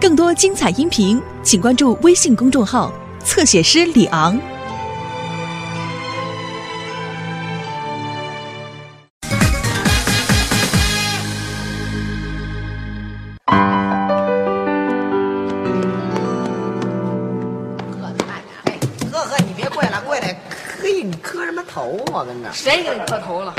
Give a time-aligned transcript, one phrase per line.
[0.00, 2.92] 更多精彩音频，请关注微信公众号
[3.24, 4.38] “侧写师李昂”。
[19.10, 20.28] 呵呵，你别跪了，跪了，
[20.80, 22.24] 嘿，你磕什么头啊？
[22.24, 23.52] 跟着谁给你磕头了？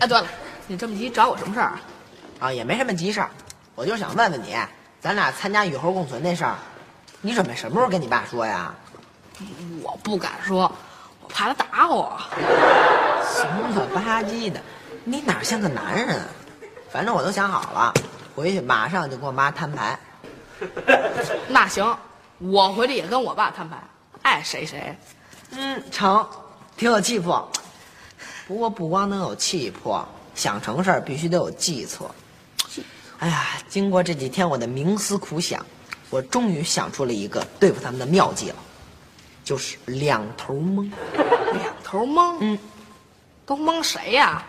[0.00, 0.26] 哎，对了，
[0.66, 1.80] 你这么急找我什么事儿啊？
[2.40, 3.30] 啊，也没什么急事儿，
[3.76, 4.56] 我就想问问你，
[5.04, 6.54] 咱俩参加与猴共存那事儿，
[7.20, 8.74] 你准备什么时候跟你爸说呀？
[9.82, 10.62] 我不敢说，
[11.20, 12.18] 我怕他打我。
[13.22, 14.58] 怂了吧唧的，
[15.04, 16.24] 你哪像个男人啊？
[16.90, 17.92] 反正我都想好了，
[18.34, 19.98] 回去马上就跟我妈摊牌。
[21.48, 21.94] 那行，
[22.38, 23.76] 我回去也跟我爸摊牌，
[24.22, 24.96] 爱谁谁。
[25.50, 26.26] 嗯，成，
[26.78, 27.46] 挺有气魄。
[28.48, 32.10] 不过不光能有气魄，想成事儿必须得有计策。
[33.18, 35.64] 哎呀，经过这几天我的冥思苦想，
[36.10, 38.56] 我终于想出了一个对付他们的妙计了，
[39.42, 40.90] 就是两头蒙。
[41.14, 42.58] 两头蒙，嗯，
[43.46, 44.42] 都蒙谁呀、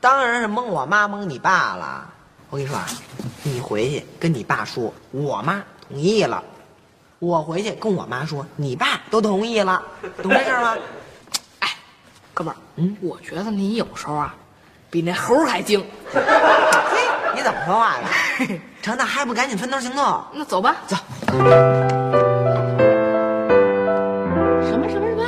[0.00, 2.10] 当然是蒙我妈、蒙你爸了。
[2.50, 2.86] 我跟你说啊，
[3.42, 6.42] 你回去跟你爸说，我妈同意了。
[7.18, 9.82] 我回去跟我妈说，你爸都同意了，
[10.22, 10.76] 懂这事儿吗？
[11.60, 11.70] 哎，
[12.32, 14.34] 哥们儿，嗯我觉得你有时候啊，
[14.90, 15.84] 比那猴还精。
[16.12, 16.20] 嘿，
[17.34, 18.04] 你怎么说话的？
[18.80, 20.24] 成，那还不赶紧分头行动？
[20.32, 20.96] 那走吧，走。
[24.62, 25.24] 什么什么什么？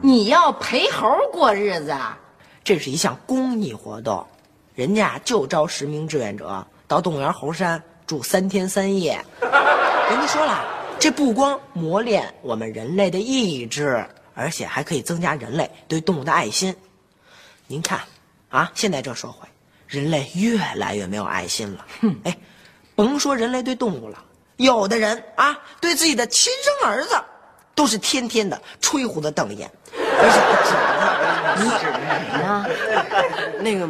[0.00, 2.18] 你要陪猴过日子啊？
[2.62, 4.26] 这是一项公益活动，
[4.74, 9.22] 人家就招十名志愿者到动物园猴山住三天三夜。
[9.42, 10.64] 人家说了，
[10.98, 14.02] 这不光磨练我们人类的意志，
[14.34, 16.74] 而且还可以增加人类对动物的爱心。
[17.66, 18.00] 您看，
[18.48, 19.46] 啊，现在这社会，
[19.86, 21.86] 人类越来越没有爱心了。
[22.24, 22.36] 哎，
[22.94, 24.22] 甭说人类对动物了，
[24.56, 27.14] 有的人啊，对自己的亲生儿子，
[27.74, 31.14] 都是天天的吹胡子瞪眼，而且还指着他。
[31.56, 32.66] 你指着谁呢？
[33.60, 33.88] 那个，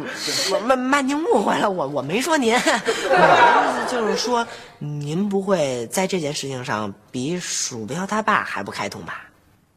[0.65, 4.47] 曼曼，您误会了，我我没说您，我的意思就是说，
[4.79, 9.25] 您不会在这件事情上比鼠标他爸还不开通吧？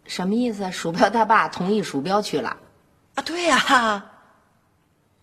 [0.05, 0.71] 什么意思？
[0.71, 2.56] 鼠标他爸同意鼠标去了，
[3.15, 4.05] 啊，对呀、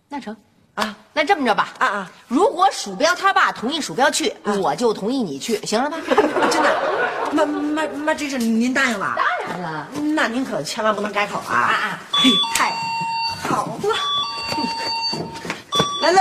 [0.08, 0.36] 那成
[0.76, 5.96] 啊，那这么着吧，啊啊，如果鼠标他爸同意鼠标去，我就同意你去，行了吧？
[6.50, 6.76] 真的，
[7.32, 9.16] 妈妈妈，这是您答应了？
[9.16, 11.52] 当然了，那您可千万不能改口啊！
[11.52, 12.70] 啊啊，嘿，太
[13.48, 13.94] 好了，
[16.02, 16.20] 来喽！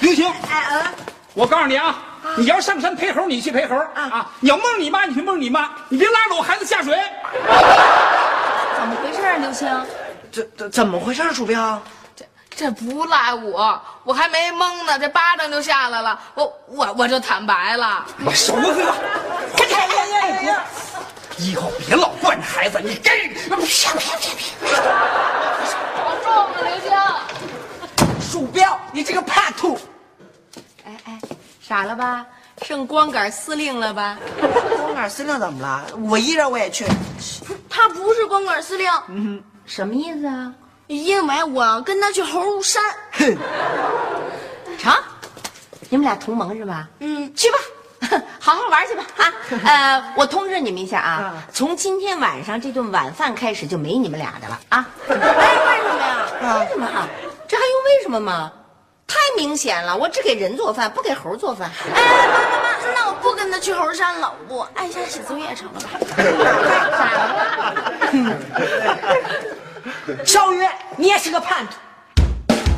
[0.00, 0.92] 刘星，哎啊，
[1.34, 1.98] 我告诉你啊，
[2.38, 4.30] 你要上山陪猴，你去陪猴啊啊！
[4.40, 6.94] 你要梦你妈，你去梦你妈，你别拉着我孩子下水。
[8.78, 9.68] 怎么回事啊，刘星？
[10.32, 11.80] 这这怎么回事，啊鼠标？
[12.56, 18.06] 这这不赖我，我还没蒙呢，这巴掌就下来了，我我我就坦白了。
[18.16, 18.82] 你手子，
[19.54, 19.78] 快点！
[20.22, 20.64] 哎呀，
[21.36, 24.80] 以后别老惯着孩子，你该啪啪啪啪。
[25.96, 26.90] 保重啊，刘星。
[28.20, 29.78] 鼠标，你这个叛徒！
[30.86, 31.20] 哎哎，
[31.60, 32.24] 傻了吧？
[32.62, 34.16] 剩光杆司令了吧？
[34.80, 35.84] 光杆司令怎么了？
[36.08, 36.86] 我一人我也去。
[37.68, 38.90] 他不是光杆司令，
[39.66, 40.54] 什么意思啊？
[40.86, 42.82] 因为我要跟他去猴山。
[43.12, 43.36] 哼，
[44.78, 44.92] 成，
[45.88, 46.88] 你们俩同盟是吧？
[47.00, 47.58] 嗯，去吧。
[48.38, 49.32] 好好玩去吧啊！
[49.64, 54.86] 呃，我通知你们一下啊，从今天晚上这顿晚饭开始就没你们俩的了啊！
[55.08, 56.58] 哎，为什么呀？
[56.60, 57.08] 为什么啊？
[57.48, 58.52] 这还用为什么吗？
[59.08, 61.70] 太明显了，我只给人做饭，不给猴做饭。
[61.94, 65.88] 哎，妈妈妈，那我不跟他去猴山了，我爱家写作业成了吧？
[70.24, 70.64] 小雨，
[70.98, 71.74] 你也是个叛徒。
[72.64, 72.70] 你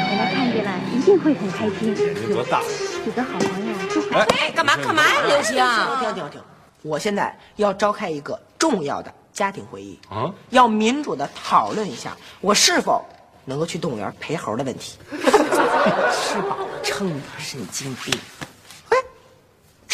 [0.00, 1.94] 回来看见了，一定会很开心。
[1.94, 2.62] 你多大？
[3.04, 5.56] 几个好朋友都哎，干嘛干嘛呀，刘星？
[5.56, 6.40] 停停停！
[6.80, 13.04] 我现在要召开一个重要的家庭会议啊，要民主的讨论一下我是否
[13.44, 14.96] 能够去动物园陪猴的问题。
[15.12, 18.18] 吃饱了撑的神经病！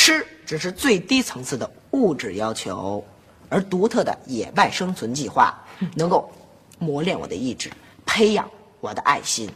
[0.06, 3.04] 哎，吃只是最低层次的物质要求，
[3.48, 5.54] 而独特的野外生存计划
[5.94, 6.30] 能够
[6.78, 7.70] 磨练我的意志，
[8.04, 8.48] 培养
[8.80, 9.50] 我的爱心。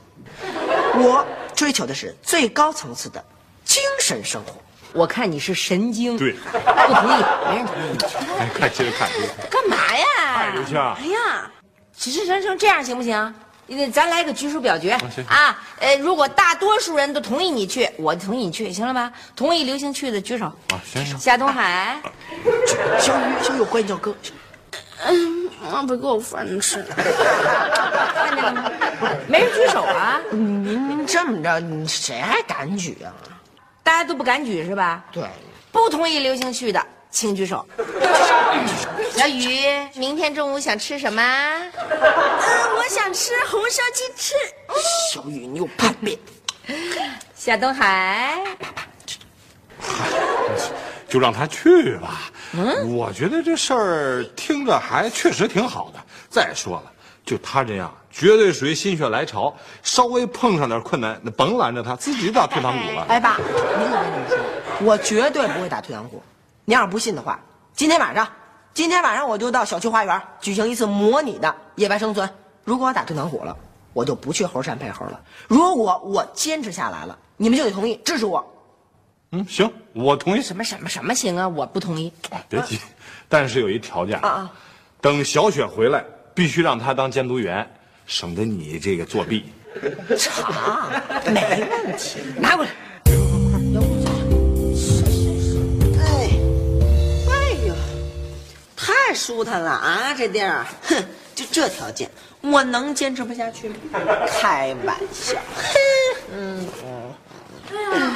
[0.96, 1.24] 我
[1.54, 3.24] 追求的是最高层次的
[3.64, 4.54] 精神生活。
[4.92, 7.98] 我看你是神经，对不同意，没人同意你。
[8.40, 9.08] 哎，快，接着看。
[9.48, 10.04] 干嘛呀？
[10.34, 11.50] 哎，刘哎呀，
[11.96, 13.34] 其实成成这样行不行？
[13.70, 15.56] 呃咱来个举手表决行啊！
[15.78, 19.12] 呃，如果大多数人都同意你去，我同意你去，行了吧？
[19.36, 20.46] 同意刘星去的举手。
[20.46, 22.00] 啊，行行，夏东海，
[22.98, 24.14] 小雨，小雨，我管你叫哥。
[25.04, 26.82] 嗯，妈，不给我饭吃。
[26.82, 28.70] 看见了吗？
[29.28, 33.14] 没人举手啊，您您这么着，你谁还敢举啊？
[33.82, 35.04] 大家都不敢举是吧？
[35.12, 35.24] 对，
[35.70, 37.66] 不同意刘星去的，请举手。
[39.12, 39.60] 小雨，
[39.94, 41.22] 明天中午想吃什么？
[41.22, 44.34] 嗯，我想吃红烧鸡翅。
[45.12, 46.18] 小雨，你有叛变。
[47.34, 48.38] 夏东海，
[51.08, 52.30] 就让他去吧。
[52.52, 56.00] 嗯，我觉得这事儿听着还确实挺好的。
[56.28, 56.92] 再说了，
[57.24, 63.06] 就他这样，绝对属于心血来潮，稍微碰上点困难，那甭拦着他，自己打退堂鼓了。
[63.08, 64.46] 哎，爸，您可别这么
[64.78, 66.22] 说，我绝对不会打退堂鼓。
[66.70, 67.40] 您要是不信的话，
[67.74, 68.28] 今天晚上，
[68.72, 72.30] 今天晚上我就到小区花园举行一次模拟的野外生存。
[72.62, 73.56] 如果我打退堂鼓了，
[73.92, 78.54] 我就不去猴山陪猴了；如果我坚持下来了，你们就得同意支持我。
[79.32, 80.42] 嗯，行，我同意。
[80.42, 81.48] 什么什么什么行啊？
[81.48, 82.12] 我不同意。
[82.48, 82.78] 别急，
[83.28, 84.50] 但是有一条件啊啊，
[85.00, 86.04] 等小雪回来，
[86.36, 87.68] 必须让她当监督员，
[88.06, 89.44] 省得你这个作弊。
[90.44, 90.88] 啊，
[91.26, 92.70] 没问题，拿过来。
[99.10, 100.14] 太舒坦了啊！
[100.16, 101.04] 这地儿，哼，
[101.34, 102.08] 就这条件，
[102.42, 103.74] 我能坚持不下去吗？
[104.40, 105.34] 开玩笑，
[106.30, 106.38] 哎
[107.74, 108.12] 呀，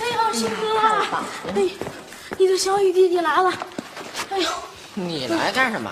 [0.00, 0.78] 哎呀，新哥，
[1.52, 1.68] 哎，
[2.38, 3.52] 你的小雨弟弟来了。
[4.30, 4.48] 哎呦，
[4.94, 5.90] 你来干什么？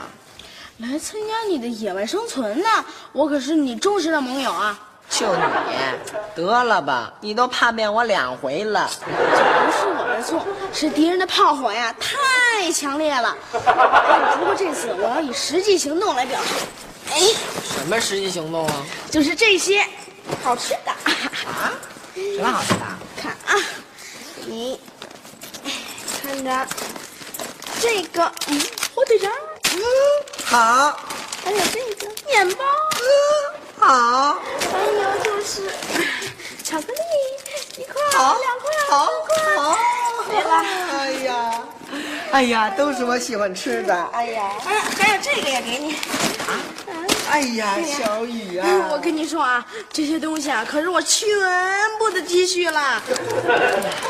[0.79, 2.69] 来参加你的野外生存呢。
[3.11, 4.79] 我可是你忠实的盟友啊。
[5.11, 5.43] 就你，
[6.35, 8.91] 得了吧，你都叛变我两回了。
[9.01, 13.37] 这不是我的错，是敌人的炮火呀，太强烈了。
[13.53, 16.49] 哎不过这次我要以实际行动来表示。
[17.12, 17.21] 哎，
[17.62, 18.75] 什么实际行动啊？
[19.11, 19.87] 就是这些
[20.43, 20.91] 好吃的。
[20.91, 21.71] 啊？
[22.15, 22.81] 什么好吃的？
[23.21, 23.62] 看啊，
[24.47, 24.81] 你
[26.23, 26.67] 看着
[27.81, 28.61] 这个，嗯，
[28.95, 29.31] 火腿肠，
[29.75, 29.81] 嗯，
[30.45, 30.99] 好。
[31.45, 32.65] 还有这个面包，
[32.97, 34.39] 嗯，好。
[34.85, 35.63] 还有就是
[36.63, 38.27] 巧克力，一块、两
[38.61, 38.93] 块、三
[39.25, 39.77] 块，好。
[40.29, 40.51] 没了。
[40.93, 41.61] 哎呀，
[42.33, 43.95] 哎呀，都是我喜欢吃的。
[44.13, 45.97] 哎呀，哎，还有这个也给你。
[47.31, 51.27] 哎呀，小雨啊，我跟你说啊，这些东西啊，可是我全
[51.99, 53.03] 部的积蓄了。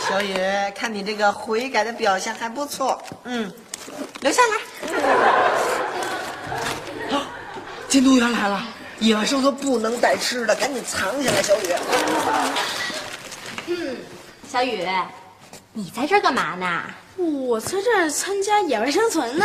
[0.08, 0.36] 小雨，
[0.76, 3.50] 看你这个悔改的表现还不错，嗯，
[4.20, 4.56] 留下来。
[7.16, 7.26] 啊，
[7.88, 8.62] 监督员来了，
[9.00, 11.74] 野外生存不能带吃的，赶紧藏起来，小雨。
[13.66, 13.96] 嗯，
[14.48, 14.86] 小雨，
[15.72, 16.82] 你在这儿干嘛呢？
[17.16, 19.44] 我在这儿参加野外生存呢。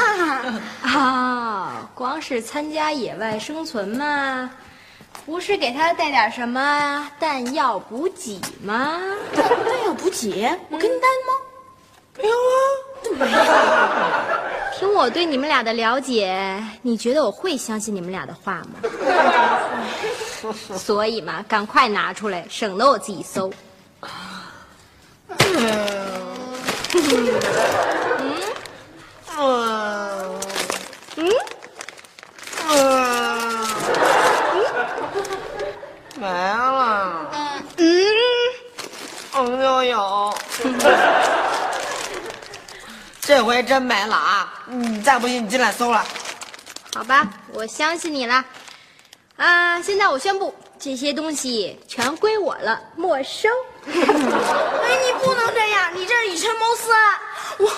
[0.83, 4.49] 啊， 光是参加野外生存吗？
[5.25, 8.99] 不是给他带点什么弹药补给吗？
[9.35, 9.49] 弹
[9.85, 11.33] 药补给，我给你带的吗？
[12.17, 12.59] 没有啊。
[14.79, 18.79] 听我对你们俩的了解，你觉得我会相信你们俩的话吗？
[20.77, 23.51] 所以嘛，赶快拿出来，省得我自己搜。
[23.99, 24.07] 嗯？
[26.93, 27.27] 嗯？
[29.37, 30.39] 嗯，
[31.17, 31.29] 嗯？
[36.15, 37.29] 没了。
[37.75, 37.85] 嗯，
[39.33, 40.33] 嗯，就有。
[43.19, 44.53] 这回真没了啊！
[44.71, 46.05] 你再不信，你进来搜了。
[46.93, 48.45] 好吧，我相信你了。
[49.35, 53.49] 啊，现在我宣布，这些东西全归我了，没收。
[53.87, 57.21] 哎，你不能这样，你这是以权谋私啊！
[57.57, 57.71] 我，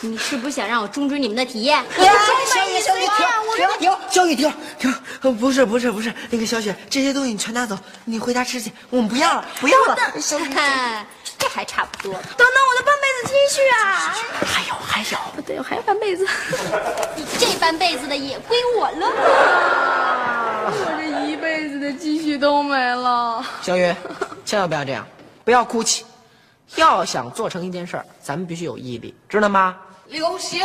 [0.00, 1.84] 你是不是想让我终止你们的体验？
[1.96, 2.04] 小
[2.68, 3.00] 雨，小雨，
[3.56, 3.90] 停停停！
[4.10, 4.94] 小雨，停停！
[5.22, 9.96] 呃不是，不是，不是，那个小雪，这些东西你全拿走，你回家吃去，我们不要了，不要了。
[10.20, 10.44] 小雨，
[11.36, 12.12] 这还差不多。
[12.12, 14.14] 等等我的半辈子积蓄啊！
[14.46, 16.26] 还有，还有，不对，我还有半辈子。
[17.16, 19.06] 你这半辈子的也归我了。
[20.70, 23.44] 我这一辈子的积蓄都没了。
[23.62, 23.94] 小雨，
[24.44, 25.06] 千万不要这样，
[25.44, 26.04] 不要哭泣。
[26.76, 29.74] 要想做成一件事儿，咱们必须有毅力，知道吗？
[30.08, 30.64] 刘星，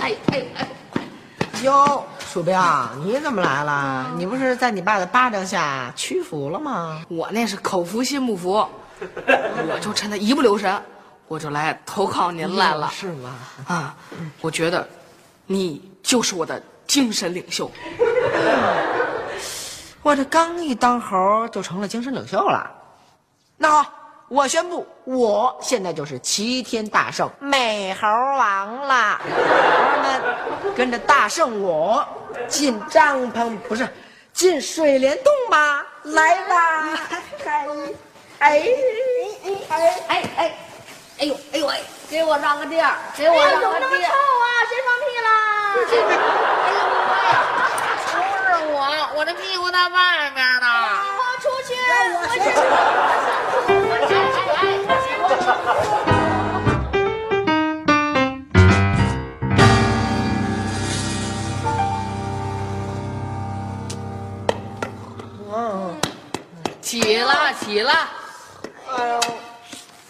[0.00, 0.68] 哎哎哎！
[1.64, 4.12] 哟，鼠标，你怎么来了？
[4.16, 7.02] 你不是在你爸的巴掌下屈服了吗？
[7.08, 8.64] 我那是口服心不服，
[9.00, 10.80] 我就趁他一不留神，
[11.26, 12.88] 我就来投靠您来了。
[12.92, 13.34] 是吗？
[13.66, 13.96] 啊，
[14.40, 14.88] 我觉得
[15.46, 17.68] 你就是我的精神领袖。
[20.02, 22.70] 我这刚一当猴就成了精神领袖了。
[23.56, 23.92] 那好，
[24.28, 29.20] 我宣布，我现在就是齐天大圣美猴王了。
[29.22, 32.06] 猴儿们，跟着大圣我
[32.48, 33.86] 进帐篷，不是
[34.32, 35.86] 进水帘洞吧？
[36.04, 36.98] 来吧！
[38.40, 38.60] 哎
[39.44, 40.54] 哎哎哎哎！
[41.20, 41.80] 哎呦哎呦哎！
[42.10, 43.62] 给我让个地儿，给我让个地儿！
[43.62, 44.46] 怎么那么臭啊！
[44.68, 45.28] 谁放屁啦？
[46.64, 46.76] 哎呦
[48.74, 48.82] 喂！
[49.16, 50.66] 我的屁股在外面呢。
[51.44, 51.74] 出去，
[52.14, 52.40] 我这。
[66.80, 67.92] 起了，起了。
[68.88, 69.20] 哎呦，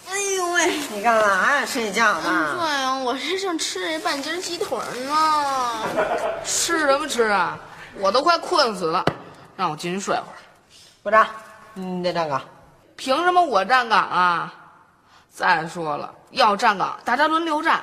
[0.09, 1.65] 哎呦喂，你干嘛呀？
[1.65, 2.55] 睡觉呢？
[2.57, 5.83] 对呀，我是想吃这半截鸡腿呢。
[6.45, 7.59] 吃什么吃啊？
[7.97, 9.03] 我都快困死了，
[9.57, 9.99] 让我进去。
[9.99, 10.44] 睡会儿。
[11.05, 11.27] 不站，
[11.75, 12.41] 你得站岗。
[12.95, 14.51] 凭什么我站岗啊？
[15.29, 17.79] 再说了，要站岗，大家轮流站。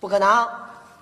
[0.00, 0.48] 不可能，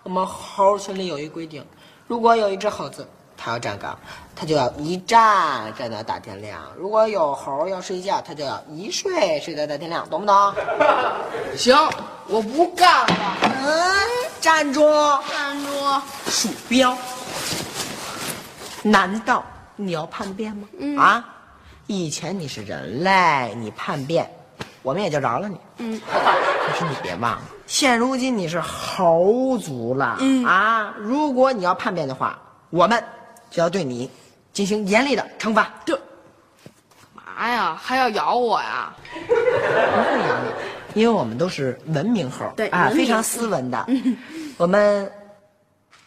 [0.02, 1.66] 我们猴群里有一规定，
[2.06, 3.98] 如果有一只猴子，它要站岗，
[4.36, 10.54] 它就要一站站到大天亮；如果有猴要睡觉，它就要一睡睡到大天亮，懂不懂？
[11.56, 11.74] 行，
[12.26, 13.36] 我不干了。
[13.64, 13.94] 嗯，
[14.42, 14.82] 站住！
[15.30, 15.70] 站住！
[16.26, 16.94] 鼠标。
[18.82, 19.42] 难道
[19.74, 20.68] 你要叛变吗？
[20.78, 21.24] 嗯啊，
[21.86, 24.28] 以前你是人类，你叛变，
[24.82, 25.58] 我们也就饶了你。
[25.78, 30.16] 嗯，可是你别忘了，现如今你是猴族了。
[30.20, 32.38] 嗯啊，如果你要叛变的话，
[32.70, 33.02] 我们
[33.50, 34.08] 就要对你
[34.52, 35.70] 进行严厉的惩罚。
[35.84, 36.00] 这
[37.12, 37.78] 嘛呀？
[37.82, 38.94] 还要咬我呀？
[39.26, 40.40] 不会咬
[40.94, 43.86] 你，因为我们都是文明猴，啊，对啊非常斯文的。
[44.56, 45.10] 我们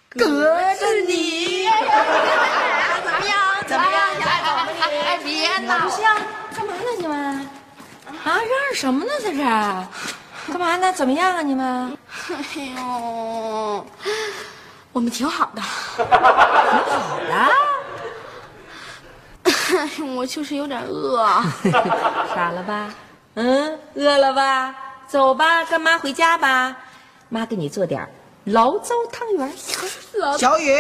[0.09, 1.67] 隔着你，
[3.03, 3.37] 怎么样？
[3.67, 4.04] 怎么样？
[5.67, 5.79] 哎哎，别闹！
[5.79, 6.03] 不行，
[6.55, 7.17] 干嘛呢你们？
[8.23, 9.11] 啊，嚷嚷什么呢？
[9.23, 9.87] 在这儿，
[10.47, 10.91] 干嘛呢？
[10.93, 11.97] 怎么样啊你们？
[12.29, 13.85] 哎呦，
[14.91, 15.61] 我们挺好的。
[15.97, 17.49] 挺好了，
[19.43, 21.25] 哎呦，我就是有点饿。
[22.33, 22.93] 傻了吧？
[23.35, 24.75] 嗯，饿了吧？
[25.07, 26.75] 走吧，跟妈回家吧。
[27.29, 28.07] 妈给你做点
[28.45, 29.51] 醪糟汤圆儿。
[30.37, 30.73] 小雨，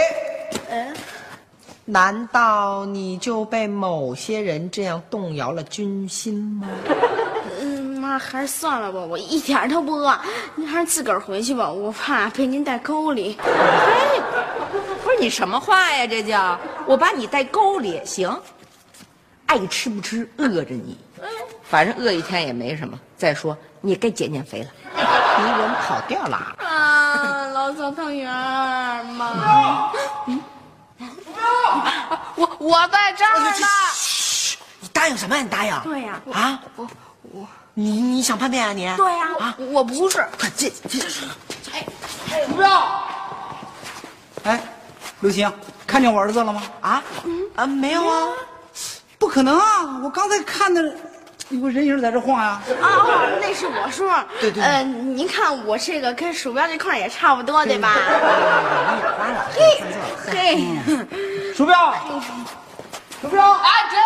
[0.69, 0.95] 嗯，
[1.87, 6.67] 难道你就被某些人这样动摇了军心吗？
[7.61, 10.17] 嗯，妈，还是算了吧，我一点儿都不饿。
[10.55, 13.37] 您还是自个儿回去吧，我怕被您带沟里。
[13.39, 14.19] 哎，
[15.03, 16.07] 不是你什么话呀？
[16.07, 18.35] 这叫我把你带沟里行？
[19.45, 20.97] 爱吃不吃，饿着你。
[21.63, 22.99] 反正饿一天也没什么。
[23.15, 24.67] 再说你该减减肥了。
[25.37, 26.55] 你人跑调了。
[26.57, 29.91] 啊，醪糟汤圆儿，妈。
[32.65, 33.53] 我我在这儿呢。
[34.79, 35.43] 你答应什么呀？
[35.43, 35.79] 你答应？
[35.83, 36.87] 对呀啊，我
[37.31, 38.91] 我你你想叛变啊你？
[38.97, 40.25] 对呀、啊，我不是。
[40.39, 41.01] 快进进。
[42.55, 43.03] 不要！
[44.43, 44.61] 哎，
[45.19, 45.51] 刘星，
[45.85, 46.63] 看见我儿子了吗？
[46.81, 47.03] 啊
[47.55, 48.27] 啊，没有啊。
[49.17, 49.99] 不可能啊！
[50.03, 50.93] 我刚才看的
[51.49, 54.03] 有个人影在这晃呀、啊哦，那是我叔。
[54.41, 57.95] 对对呃，您看我这个跟鼠标这块也差不多，对吧？
[59.55, 59.81] 嘿，
[60.27, 60.67] 嘿，
[61.55, 61.95] 鼠标，
[63.21, 63.97] 鼠标，阿珍，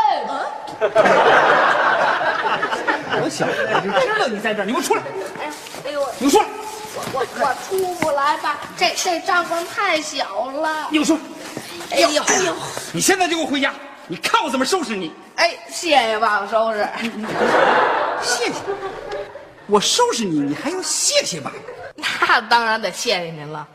[3.23, 5.01] 我小子就知道你在这儿，你给我出来！
[5.83, 6.45] 哎呦，你给我出来！
[7.11, 8.59] 我我我出不来吧？
[8.77, 10.89] 这这帐篷太小了。
[10.91, 11.21] 你给我出来！
[11.89, 12.55] 哎呦哎呦，
[12.93, 13.73] 你现在就给我回家！
[14.05, 15.11] 你看我怎么收拾你！
[15.37, 16.87] 哎，谢谢爸爸收拾。
[18.21, 18.53] 谢谢，
[19.65, 21.51] 我收拾你，你还要谢谢吧？
[21.97, 23.67] 那当然得谢谢您了，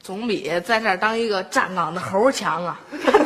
[0.00, 2.78] 总比在这儿当一个站岗的猴强啊！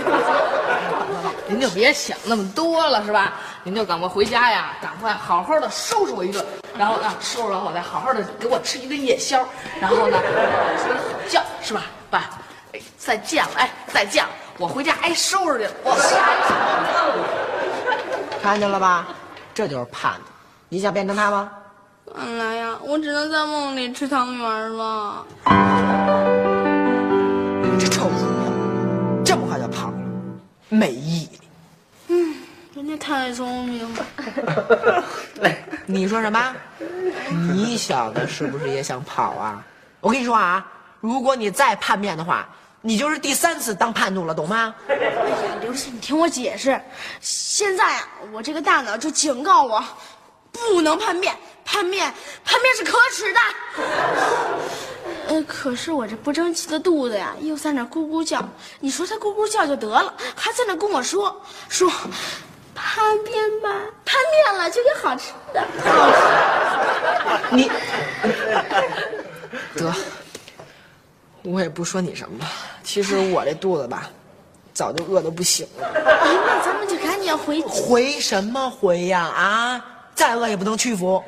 [1.49, 3.33] 您就别想那么多了，是吧？
[3.65, 6.45] 您就赶快回家呀，赶快好好的收拾我一顿，
[6.79, 9.45] 然后呢，收拾完我再好好的给我吃一顿夜宵，
[9.81, 10.19] 然后呢，
[10.79, 11.83] 睡个好觉，是吧？
[12.09, 12.31] 爸，
[12.73, 15.95] 哎，再见了，哎，再见了，我回家挨收拾去了，我
[18.43, 19.09] 看见了吧？
[19.53, 20.21] 这就是盼子。
[20.69, 21.51] 你想变成他吗？
[22.17, 25.27] 看来呀，我只能在梦里吃汤圆了。
[30.71, 31.29] 没毅
[32.07, 32.27] 力。
[32.75, 35.05] 人家太聪明了。
[35.85, 36.57] 你说什么？
[37.53, 39.63] 你小子是不是也想跑啊？
[40.01, 40.67] 我跟你说啊，
[41.01, 42.49] 如果你再叛变的话，
[42.81, 44.75] 你就是第三次当叛徒了，懂吗？
[44.89, 45.11] 哎呀，
[45.61, 46.81] 刘星，你听我解释。
[47.21, 49.85] 现在啊，我这个大脑就警告我，
[50.53, 51.37] 不能叛变，
[51.71, 52.13] 叛变，
[52.45, 53.41] 叛变是可耻的。
[55.29, 58.47] 呃，可是我这不争气的肚子呀，又在那咕咕叫。
[58.81, 61.89] 你说它咕咕叫就得了，还在那跟我说说，
[62.75, 63.71] 叛变吧，
[64.05, 65.65] 叛变了就有好吃的。
[67.51, 67.71] 你
[69.77, 69.95] 得，
[71.45, 72.51] 我也不说你什么了。
[72.83, 74.11] 其实我这肚子吧，
[74.75, 75.87] 早就饿得不行了。
[75.95, 77.61] 哎，那咱们就赶紧回。
[77.63, 79.21] 回什么回呀？
[79.21, 81.23] 啊，再饿也不能屈服。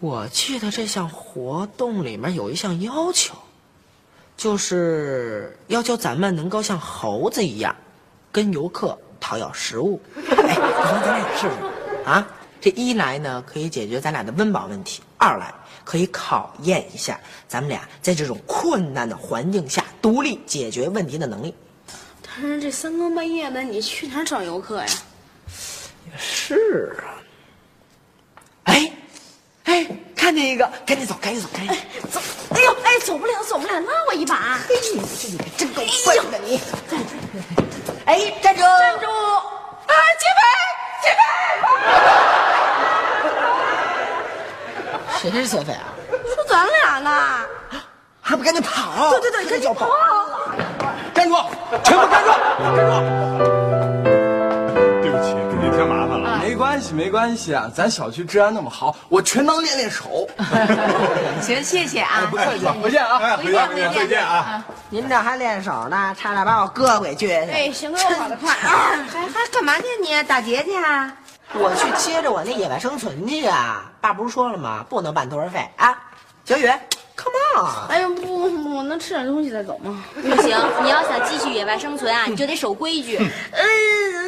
[0.00, 3.34] 我记得这项活动里面有一项要求，
[4.36, 7.76] 就是要求咱们能够像猴子一样，
[8.32, 10.00] 跟游客讨要食物。
[10.16, 11.56] 哎，你说咱俩试试
[12.04, 12.26] 啊？
[12.62, 15.52] 这一来呢，可以解决咱俩的温饱问题；二来
[15.84, 21.54] 可以考验一下咱们俩在这种困难的环境下独立解决问题的能力。
[22.22, 24.86] 但是这三更半夜的，你去哪儿找游客呀？
[26.18, 27.16] 是啊。
[28.64, 28.92] 哎，
[29.64, 31.76] 哎，看见一个，赶紧走，赶紧走，赶紧
[32.10, 32.20] 走。
[32.54, 34.58] 哎呦，哎，走不了，走不了，拉我一把。
[34.68, 36.60] 嘿，你这你可真够笨的你。
[38.06, 38.60] 哎，站住！
[38.62, 39.06] 站住！
[39.06, 40.42] 啊，劫匪！
[41.02, 41.08] 劫
[45.20, 45.30] 匪！
[45.30, 45.84] 谁是劫匪啊？
[46.34, 47.10] 说咱俩呢。
[48.20, 49.10] 还不赶紧跑！
[49.10, 49.88] 对对对，赶紧跑！
[51.14, 51.34] 站住！
[51.84, 52.28] 全部站住！
[52.76, 52.76] 站
[53.44, 53.49] 住！
[56.70, 60.24] 关系，没关系啊，咱小区治安那么好，我全当练练手。
[61.42, 63.18] 行，谢谢啊，不客气，回见啊！
[63.20, 64.64] 哎，回见，回见，再见啊！
[64.88, 67.50] 您这还练手呢，差点把我胳膊给撅去。
[67.50, 69.04] 哎，行，哥我跑得快啊！
[69.10, 70.22] 还还干嘛去你？
[70.22, 71.12] 打劫去啊？
[71.54, 73.90] 我去接着我那野外生存去啊！
[74.00, 74.86] 爸不是说了吗？
[74.88, 75.92] 不能办托儿费啊！
[76.44, 76.70] 小雨
[77.16, 77.90] ，come on！
[77.90, 80.04] 哎呦不我能吃点东西再走吗？
[80.14, 83.16] 不行，你要想继续野外生存啊，你就得守规矩。
[83.18, 83.60] 呃，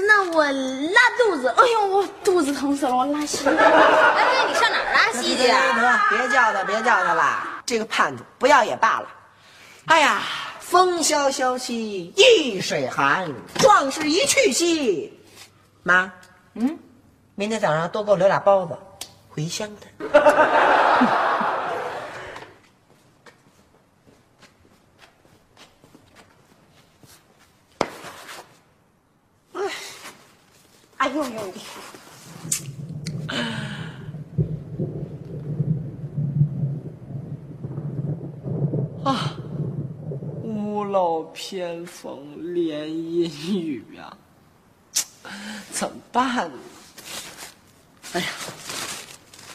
[0.06, 3.46] 那我拉肚子，哎呦，我肚子疼死了，我拉稀。
[3.46, 6.08] 哎，你上哪儿拉稀去得啊？
[6.10, 7.42] 得，别叫他，别叫他了。
[7.64, 9.08] 这个叛徒不要也罢了。
[9.86, 10.20] 哎呀，
[10.60, 13.28] 风萧萧兮易水寒，
[13.58, 15.12] 壮士一去兮。
[15.82, 16.12] 妈，
[16.54, 16.78] 嗯，
[17.34, 18.76] 明天早上多给我留俩包子，
[19.28, 20.08] 回乡的。
[31.02, 31.52] 哎呦呦！
[39.02, 39.34] 啊，
[40.44, 43.28] 屋漏偏逢连阴
[43.66, 44.16] 雨呀、
[45.72, 46.58] 怎么办呢？
[48.12, 48.26] 哎呀，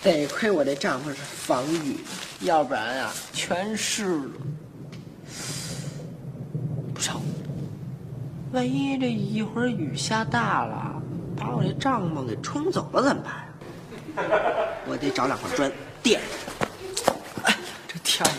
[0.03, 4.31] 得亏我这帐篷是防雨的，要不然啊，全湿了。
[6.93, 7.21] 不成，
[8.51, 10.96] 万一这一会儿雨下大了，
[11.37, 13.43] 把我这帐篷给冲走了怎么办呀？
[14.87, 15.71] 我得找两块砖
[16.01, 17.13] 垫着。
[17.43, 17.55] 哎，
[17.87, 18.31] 这天儿。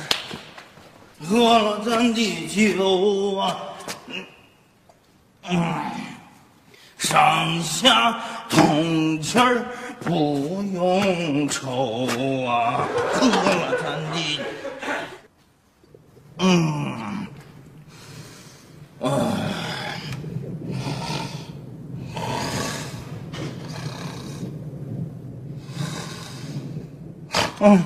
[1.24, 3.56] 喝了咱的酒啊，
[4.06, 4.24] 嗯
[5.50, 5.74] 嗯，
[6.96, 9.64] 上下通气儿
[10.00, 12.06] 不用愁
[12.46, 14.40] 啊，喝了咱的，
[16.38, 16.97] 嗯，
[27.60, 27.84] 嗯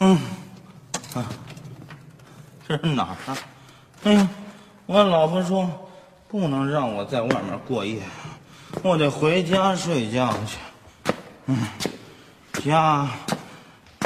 [0.00, 0.18] 嗯
[1.14, 1.24] 啊。
[2.68, 3.36] 这是哪儿啊？
[4.04, 4.28] 哎呀，
[4.86, 5.68] 我老婆说
[6.28, 8.00] 不能让我在外面过夜，
[8.82, 10.58] 我得回家睡觉去。
[11.46, 11.58] 嗯，
[12.64, 13.06] 家，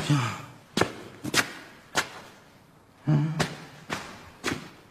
[0.08, 0.14] 家，
[3.04, 3.32] 嗯，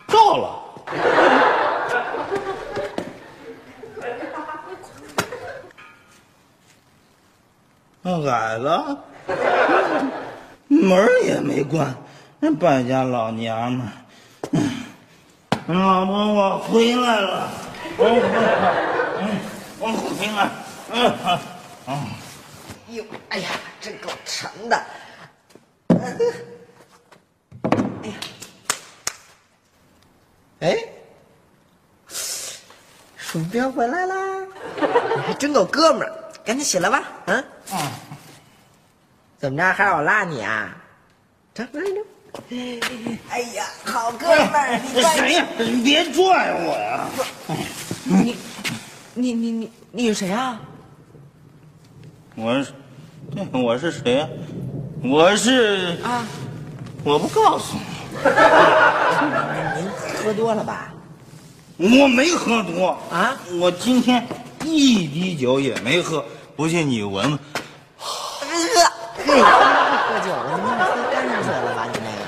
[0.08, 0.62] 到了。
[8.04, 8.98] 我矮了，
[10.68, 11.96] 门也没关。
[12.40, 13.88] 那败家老娘们
[15.68, 17.50] 老婆，我回来了，
[17.98, 18.76] 我回来了，
[19.22, 19.24] 嗯，
[19.80, 20.52] 我回来了，
[20.92, 20.96] 嗯，
[21.88, 21.90] 嗯，
[22.96, 23.50] 哟，哎呀，
[23.82, 24.76] 真够沉的。
[25.88, 25.94] 哎
[28.10, 28.14] 呀，
[30.60, 30.78] 哎，
[33.18, 34.16] 鼠标回来啦！
[35.16, 36.14] 你还真够哥们儿，
[36.46, 37.44] 赶紧起来吧，嗯？
[37.74, 37.78] 嗯，
[39.46, 40.76] 怎么着，还让我拉你啊？
[41.54, 42.02] 这来着。
[43.30, 45.46] 哎呀，好哥们儿，你谁呀？
[45.60, 47.06] 你别拽我呀！
[48.06, 48.36] 你，
[49.14, 50.60] 你你你你是谁啊？
[52.34, 52.74] 我是，
[53.36, 54.28] 对，我是谁呀？
[55.04, 56.26] 我是啊，
[57.04, 57.84] 我不告诉你。
[59.80, 59.88] 您
[60.24, 60.92] 喝多了吧？
[61.78, 64.26] 我没喝多啊，我今天
[64.64, 67.40] 一滴酒也没喝，不信你闻闻。
[69.18, 70.76] 嘿，喝酒了，您喝
[71.12, 71.88] 干水了吧？
[71.92, 72.22] 你那个。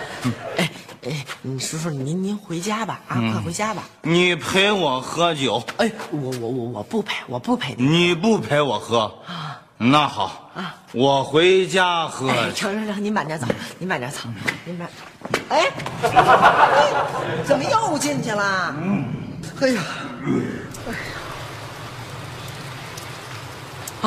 [0.58, 0.60] 哎
[1.06, 1.26] 哎，
[1.58, 3.82] 你叔叔，您您回家吧，啊，快回家吧。
[4.04, 7.84] 你陪我喝酒，哎，我我我我不陪，我不陪你。
[7.84, 9.12] 你不陪我喝，
[9.76, 12.30] 那好啊，我回家喝。
[12.30, 13.48] 哎，成成成，您慢点走，
[13.80, 14.20] 您慢点走，
[14.66, 14.88] 您慢。
[15.50, 15.66] 哎，
[16.04, 16.94] 哎
[17.44, 18.76] 怎么又进去了？
[18.78, 19.08] 嗯，
[19.60, 19.82] 哎呀，
[20.86, 20.92] 哎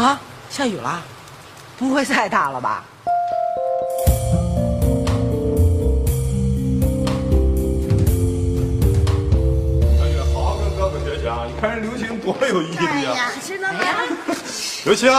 [0.05, 1.03] 呀，啊，下雨了，
[1.77, 2.85] 不会太大了吧？
[12.51, 13.31] 有毅力啊！
[14.85, 15.11] 刘星，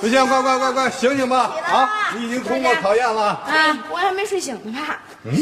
[0.00, 1.50] 刘星，快快快快，醒醒吧！
[1.72, 3.40] 啊，你已经通过考验了。
[3.46, 4.78] 哎，我还没睡醒呢。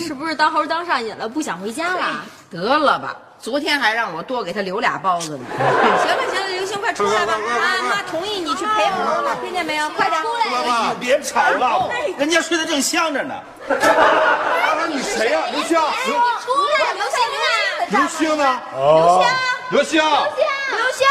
[0.07, 2.25] 是不是当猴当上瘾了，不想回家了？
[2.51, 5.45] 得了吧，昨天还让我多给他留俩包子呢。
[5.59, 7.33] 行了行了，刘星，快出来吧！
[7.33, 9.91] 啊，妈同意你去陪猴了，听见没有？
[9.91, 10.47] 快点出来！
[10.51, 13.35] 爸爸，别吵了，人家睡得正香着呢。
[13.69, 15.41] 爸爸，你谁呀？
[15.51, 17.89] 刘星，出来，刘星啊！
[17.89, 18.61] 刘星呢？
[18.77, 19.27] 刘星，
[19.71, 21.07] 刘星，刘星，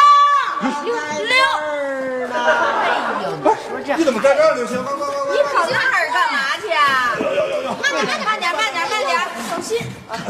[0.83, 1.33] 刘刘
[2.33, 2.87] 哎
[3.23, 4.55] 呦，你说这你怎么在这儿？
[4.55, 5.35] 刘星，快快快快！
[5.35, 6.81] 你跑那儿干嘛去啊？
[7.81, 9.81] 慢点，慢点，慢点，慢点，小心，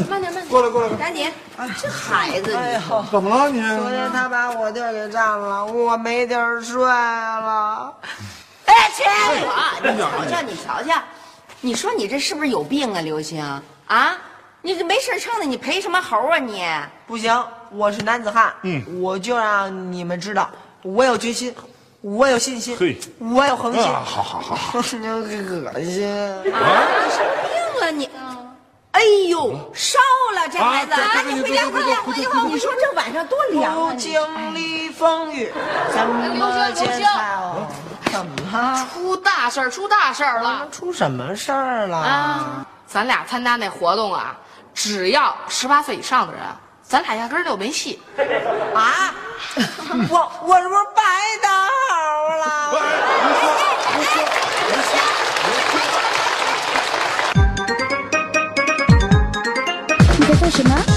[0.10, 1.32] 慢点，慢点，过来过来，赶紧。
[1.80, 3.62] 这孩子，你说怎么了你？
[3.78, 7.93] 昨天他把我地儿给占了，我没地儿睡了。
[8.65, 9.04] 哎，去！
[9.88, 11.02] 你瞧瞧，你瞧瞧，
[11.62, 13.41] 你说你这是不是有病啊，刘星
[13.88, 14.17] 啊？
[14.65, 16.65] 你这没事撑的，你陪什么猴啊你？
[17.06, 20.49] 不行，我是男子汉，嗯，我就让你们知道，
[20.84, 21.54] 我有决心，
[21.99, 23.84] 我有信心，嘿我有恒心。
[23.84, 24.80] 啊，好好好好。
[24.97, 26.08] 你恶心！
[26.54, 28.10] 啊，你什么病了你？
[28.91, 29.99] 哎呦，烧
[30.34, 30.93] 了这孩子！
[30.93, 32.30] 啊赶紧回家，回家，回家！
[32.47, 33.97] 你说这晚上多凉啊不！
[33.99, 34.13] 经
[34.56, 35.52] 历风雨，
[35.91, 37.67] 怎么见彩虹？
[38.13, 38.88] 怎么了？
[38.93, 41.97] 出大事儿，出大事儿了出什么事儿了？
[41.97, 42.65] 啊！
[42.88, 44.38] 咱俩参加那活动啊，
[44.73, 46.41] 只要十八岁以上的人，
[46.83, 48.01] 咱俩压根儿就没戏。
[48.73, 49.13] 啊！
[50.09, 51.01] 我我是不是白
[51.41, 52.73] 当猴了？
[60.19, 60.92] 你在做什么？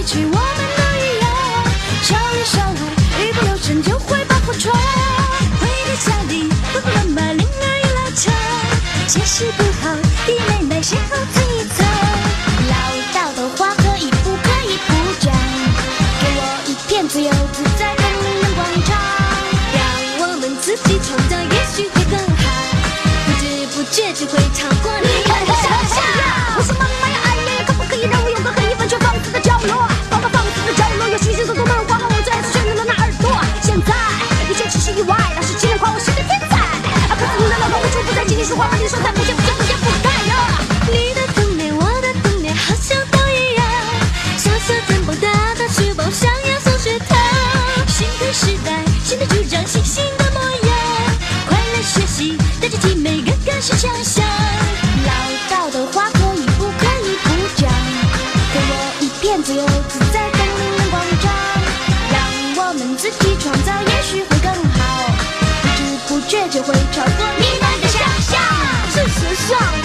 [0.00, 0.31] 说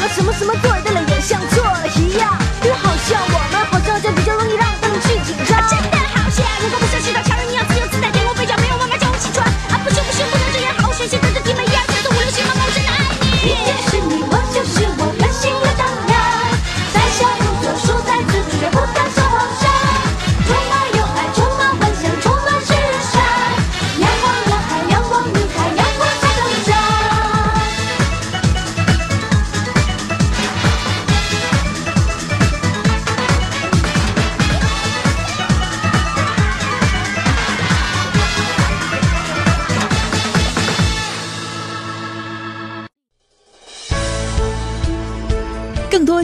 [0.09, 1.06] 什么什么鬼的冷，